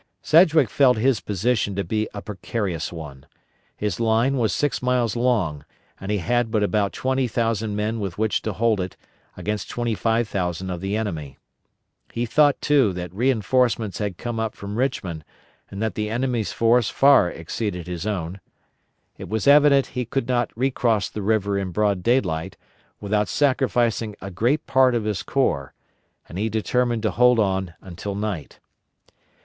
Sedgwick 0.23 0.67
felt 0.67 0.97
his 0.97 1.19
position 1.21 1.75
to 1.75 1.83
be 1.83 2.09
a 2.11 2.23
precarious 2.23 2.91
one. 2.91 3.27
His 3.77 3.99
line 3.99 4.37
was 4.39 4.51
six 4.51 4.81
miles 4.81 5.15
long, 5.15 5.63
and 5.99 6.11
he 6.11 6.17
had 6.17 6.49
but 6.49 6.63
about 6.63 6.91
twenty 6.91 7.27
thousand 7.27 7.75
men 7.75 7.99
with 7.99 8.17
which 8.17 8.41
to 8.41 8.53
hold 8.53 8.81
it 8.81 8.97
against 9.37 9.69
twenty 9.69 9.93
five 9.93 10.27
thousand 10.27 10.71
of 10.71 10.81
the 10.81 10.97
enemy. 10.97 11.37
He 12.11 12.25
thought, 12.25 12.59
too, 12.61 12.93
that 12.93 13.13
reinforcements 13.13 13.99
had 13.99 14.17
come 14.17 14.39
up 14.39 14.55
from 14.55 14.75
Richmond 14.75 15.23
and 15.69 15.83
that 15.83 15.93
the 15.93 16.09
enemy's 16.09 16.51
force 16.51 16.89
far 16.89 17.29
exceeded 17.29 17.85
his 17.85 18.07
own. 18.07 18.39
It 19.19 19.29
was 19.29 19.45
evident 19.45 19.85
he 19.85 20.05
could 20.05 20.27
not 20.27 20.49
recross 20.57 21.09
the 21.09 21.21
river 21.21 21.59
in 21.59 21.69
broad 21.69 22.01
daylight 22.01 22.57
without 22.99 23.27
sacrificing 23.27 24.15
a 24.19 24.31
great 24.31 24.65
part 24.65 24.95
of 24.95 25.03
his 25.03 25.21
corps, 25.21 25.75
and 26.27 26.39
he 26.39 26.49
determined 26.49 27.03
to 27.03 27.11
hold 27.11 27.37
on 27.37 27.75
until 27.81 28.15
night. 28.15 28.59